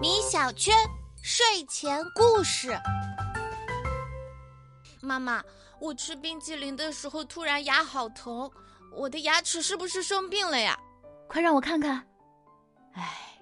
[0.00, 0.74] 米小圈
[1.22, 2.78] 睡前故事。
[5.00, 5.42] 妈妈，
[5.80, 8.50] 我吃冰淇淋的时候突然牙好疼，
[8.92, 10.78] 我的牙齿是不是生病了呀？
[11.28, 12.06] 快让我看看。
[12.92, 13.38] 哎，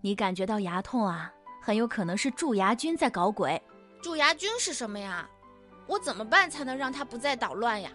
[0.00, 1.32] 你感觉到牙痛啊？
[1.62, 3.60] 很有可能是蛀牙菌在搞鬼。
[4.02, 5.28] 蛀牙菌是什么呀？
[5.86, 7.90] 我怎么办才能让它不再捣乱呀？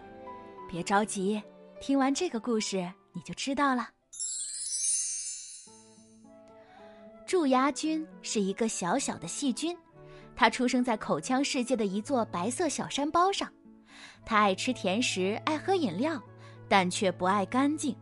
[0.68, 1.42] 别着急，
[1.80, 3.88] 听完这个故事你就知道了。
[7.26, 9.76] 蛀牙菌是一个小小的细菌，
[10.36, 13.52] 它出生在口腔世界的一座白色小山包上。
[14.24, 16.22] 它爱吃甜食，爱喝饮料，
[16.68, 17.96] 但却不爱干净。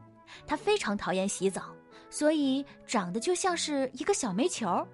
[0.46, 1.74] 它非常讨厌洗澡，
[2.10, 4.86] 所以长得就像是一个小煤球。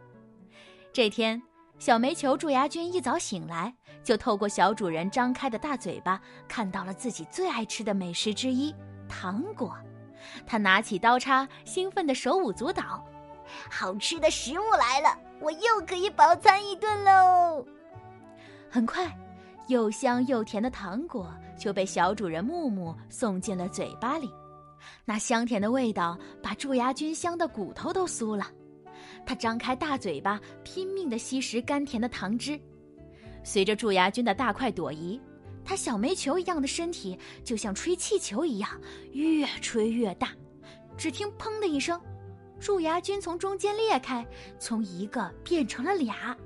[0.93, 1.43] 这天，
[1.81, 8.73] 小煤球蛀牙菌一早醒来，就透过小主人张开的大嘴巴，看到了自己最爱吃的美食之一——
[9.09, 9.77] 糖果。
[10.47, 13.05] 他拿起刀叉，兴奋的手舞足蹈。
[13.71, 17.65] 好吃的食物来了，我又可以饱餐一顿喽！
[18.71, 19.11] 很快，
[19.69, 24.31] 又香又甜的糖果就被小主人木木送进了嘴巴里。
[25.05, 28.47] 那香甜的味道把蛀牙菌香的骨头都酥了。
[29.27, 32.59] 它张开大嘴巴，拼命的吸食甘甜的糖汁。
[33.43, 35.21] 随着蛀牙菌的大快朵颐，
[35.65, 38.71] 它小煤球一样的身体就像吹气球一样，
[39.13, 40.29] 越吹越大。
[40.97, 42.01] 只听“砰”的一声。
[42.61, 44.25] 蛀牙菌从中间裂开，
[44.59, 46.37] 从一个变成了俩，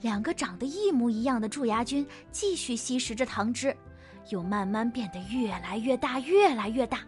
[0.00, 3.76] 两个长得一模一样的蛀牙菌继续吸食着糖汁，
[4.30, 7.00] 又慢慢变得越来越大，越来越大。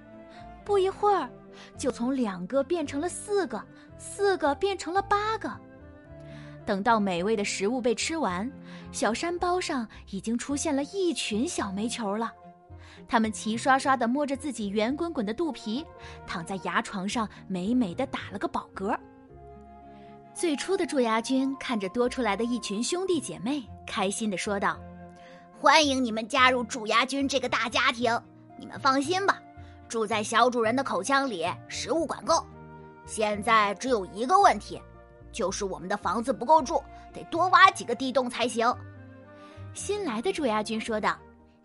[0.65, 1.31] 不一会儿，
[1.79, 3.65] 就从两个变成了四个，
[3.99, 5.51] 四个变成了八个。
[6.67, 8.51] 等到美味的食物被吃完，
[8.91, 12.33] 小山包上已经出现了一群小煤球了。
[13.07, 15.85] 他们齐刷刷地摸着自己圆滚滚的肚皮，
[16.27, 18.99] 躺在牙床上，美美的打了个饱嗝。
[20.35, 24.79] 最初的蛀牙菌看着多出来的一群兄弟姐妹，开心地说道
[25.59, 28.17] ：“欢迎你们加入蛀牙菌这个大家庭！
[28.57, 29.43] 你们放心吧，
[29.89, 32.47] 住在小主人的口腔里，食物管够。
[33.05, 34.81] 现在只有一个问题，
[35.33, 38.73] 就是我们的房子不够住，得多挖几个地洞才行。”
[39.75, 41.17] 新来的蛀牙菌说道：“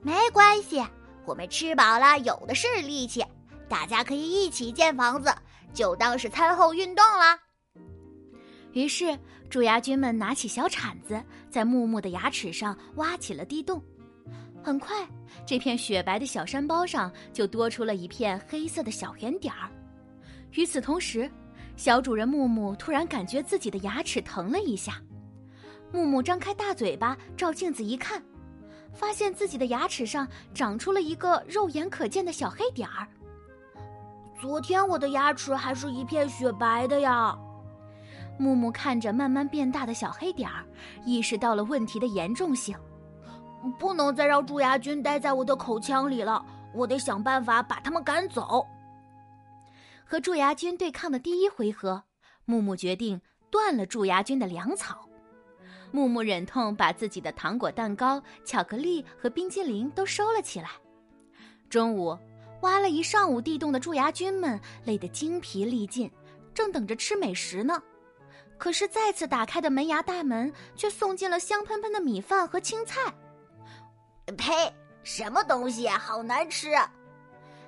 [0.02, 0.84] 没关系。”
[1.26, 3.24] 我们吃饱了，有的是力气，
[3.70, 5.34] 大家可以一起建房子，
[5.74, 7.40] 就当是餐后运动了。
[8.74, 9.18] 于是，
[9.50, 13.82] 蛀牙菌们拿起小铲子，在木木的牙齿上挖起了地洞。
[14.64, 15.08] 很快，
[15.46, 19.70] 这片雪白的小山包上就多出了一片黑色的小圆点儿。
[20.54, 21.30] 与此同时，
[21.76, 25.02] 小主人木木突然感觉自己的牙齿疼了一下。
[25.92, 28.24] 木木张开大嘴巴，照镜子一看。
[28.94, 33.08] 发现自己的牙齿上长出了一个肉眼可见的小黑点儿。
[34.40, 37.38] 昨天我的牙齿还是一片雪白的呀。
[38.38, 40.66] 木木看着慢慢变大的小黑点儿，
[41.06, 42.76] 意识到了问题的严重性。
[43.80, 46.44] 不能再让蛀牙菌待在我的口腔里了，
[46.74, 48.66] 我得想办法把它们赶走。
[50.04, 52.04] 和蛀牙菌对抗的第一回合，
[52.46, 55.08] 木木决定断了蛀牙菌的粮草。
[55.94, 60.72] 木木忍痛把自己的糖果、蛋糕、巧克力和冰激凌都收了起来。
[61.70, 62.18] 中午，
[62.62, 66.12] 挖了一上午地洞的蛀牙菌们累得精疲力尽，
[66.52, 67.80] 正等着吃美食呢。
[68.58, 73.14] 可是再次打开的门牙大门却送进了香喷喷的米饭和青菜。
[74.36, 74.52] 呸！
[75.04, 76.72] 什么东西，好难吃！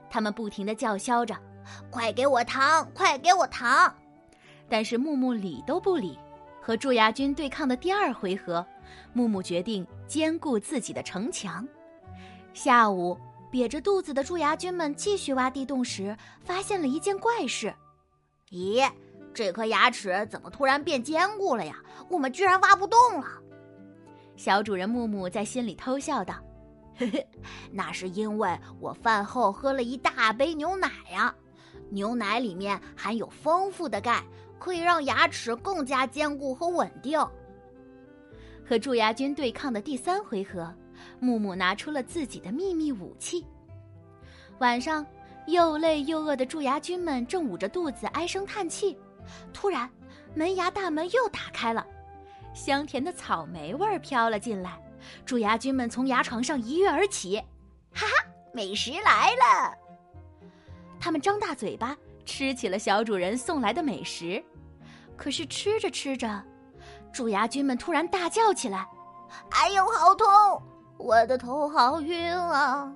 [0.09, 1.37] 他们不停的叫嚣着
[1.91, 3.93] ：“快给我糖，快给我糖！”
[4.67, 6.17] 但是木木理都不理。
[6.65, 8.65] 和蛀牙菌对抗的第二回合，
[9.13, 11.63] 木木决定兼顾自己的城墙。
[12.55, 13.15] 下午，
[13.51, 17.71] 瘪着肚子的蛀牙菌们继续挖地洞时，发现了一件怪事：
[18.49, 18.83] 咦，
[19.31, 21.75] 这颗牙齿怎么突然变坚固了呀？
[22.09, 23.27] 我们居然挖不动了！
[24.35, 26.33] 小主人木木在心里偷笑道
[26.97, 27.27] ：“嘿嘿，
[27.71, 31.35] 那是因为我饭后喝了一大杯牛奶呀，
[31.91, 34.23] 牛奶里面含有丰富的钙。”
[34.59, 37.19] 可以让牙齿更加坚固和稳定。
[38.67, 40.73] 和蛀牙菌对抗的第三回合，
[41.19, 43.45] 木木拿出了自己的秘密武器。
[44.59, 45.05] 晚上，
[45.47, 48.97] 又累又饿的蛀牙菌们正捂着肚子唉声叹气，
[49.53, 49.89] 突然，
[50.33, 51.85] 门牙大门又打开了，
[52.53, 54.81] 香甜的草莓味儿飘了进来。
[55.25, 57.37] 蛀牙菌们从牙床上一跃而起，
[57.93, 58.13] 哈哈，
[58.51, 59.77] 美食来了！
[60.99, 61.95] 他们张大嘴巴。
[62.25, 64.43] 吃起了小主人送来的美食，
[65.15, 66.43] 可是吃着吃着，
[67.13, 68.85] 蛀牙菌们突然大叫起来
[69.51, 70.27] ：“哎呦，好痛！
[70.97, 72.91] 我的头好晕啊！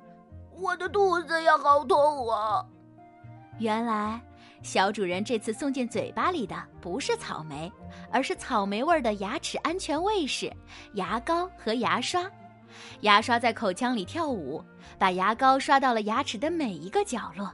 [0.57, 2.65] 我的肚子也好痛啊！”
[3.59, 4.19] 原来，
[4.61, 7.71] 小主人这次送进嘴巴里的不是草莓，
[8.11, 10.51] 而是草莓味的牙齿安全卫士——
[10.95, 12.29] 牙膏和牙刷。
[13.01, 14.63] 牙刷在口腔里跳舞，
[14.97, 17.51] 把牙膏刷到了牙齿的每一个角落。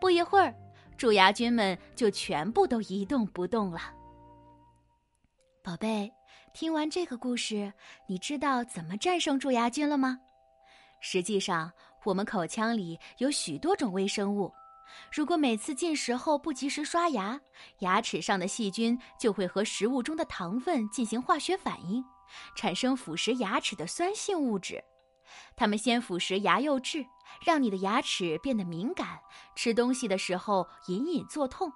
[0.00, 0.54] 不一会儿，
[0.96, 3.80] 蛀牙菌们就全部都一动不动了。
[5.62, 6.12] 宝贝，
[6.52, 7.72] 听完这个故事，
[8.06, 10.18] 你知道怎么战胜蛀牙菌了吗？
[11.00, 11.70] 实际上，
[12.04, 14.52] 我们口腔里有许多种微生物。
[15.10, 17.40] 如果每次进食后不及时刷牙，
[17.80, 22.04] 牙齿上的细菌就会和食物中的糖分进行化学反应，
[22.54, 24.82] 产生腐蚀牙齿的酸性物质。
[25.56, 27.06] 它们先腐蚀牙釉质，
[27.44, 29.20] 让你的牙齿变得敏感，
[29.54, 31.72] 吃东西的时候隐隐作痛。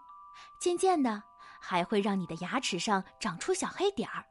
[0.60, 1.22] 渐渐的，
[1.60, 4.24] 还会让你的牙齿上长出小黑点儿。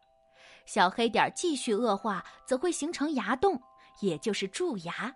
[0.65, 3.61] 小黑点儿继续恶化，则会形成牙洞，
[4.01, 5.13] 也就是蛀牙。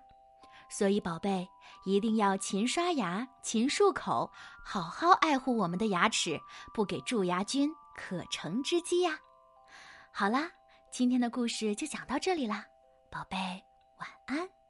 [0.70, 1.46] 所以，宝贝，
[1.86, 4.32] 一定要勤刷牙、勤漱口，
[4.64, 6.40] 好好爱护我们的牙齿，
[6.74, 9.20] 不给蛀牙菌可乘之机呀！
[10.14, 10.50] 好啦，
[10.90, 12.66] 今天的故事就讲到这里啦，
[13.10, 13.38] 宝贝，
[14.02, 14.61] 晚安。